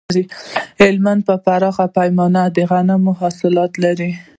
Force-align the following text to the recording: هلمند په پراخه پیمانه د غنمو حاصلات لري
هلمند 0.81 1.21
په 1.27 1.35
پراخه 1.45 1.85
پیمانه 1.97 2.43
د 2.55 2.57
غنمو 2.69 3.11
حاصلات 3.21 3.71
لري 3.83 4.11